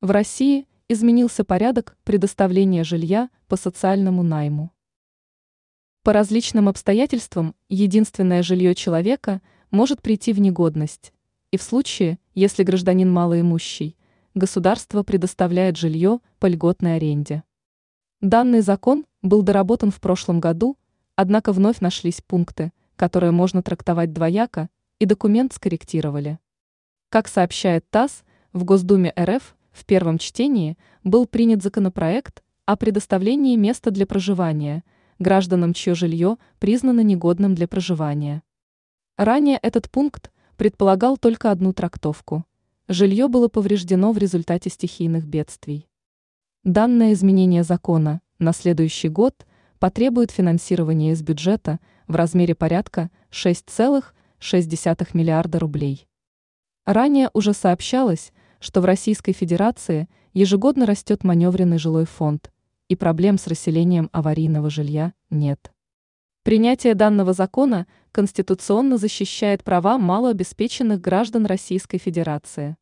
[0.00, 4.70] В России изменился порядок предоставления жилья по социальному найму.
[6.04, 9.42] По различным обстоятельствам единственное жилье человека
[9.72, 11.12] может прийти в негодность,
[11.50, 13.96] и в случае, если гражданин малоимущий,
[14.36, 17.42] государство предоставляет жилье по льготной аренде.
[18.20, 20.78] Данный закон был доработан в прошлом году,
[21.16, 24.70] однако вновь нашлись пункты, которые можно трактовать двояко,
[25.00, 26.38] и документ скорректировали.
[27.08, 28.22] Как сообщает ТАСС,
[28.52, 34.82] в Госдуме РФ в первом чтении был принят законопроект о предоставлении места для проживания
[35.20, 38.42] гражданам, чье жилье признано негодным для проживания.
[39.16, 42.44] Ранее этот пункт предполагал только одну трактовку.
[42.88, 45.88] Жилье было повреждено в результате стихийных бедствий.
[46.64, 49.46] Данное изменение закона на следующий год
[49.78, 56.08] потребует финансирования из бюджета в размере порядка 6,6 миллиарда рублей.
[56.84, 62.50] Ранее уже сообщалось, что в Российской Федерации ежегодно растет маневренный жилой фонд,
[62.88, 65.72] и проблем с расселением аварийного жилья нет.
[66.42, 72.76] Принятие данного закона конституционно защищает права малообеспеченных граждан Российской Федерации.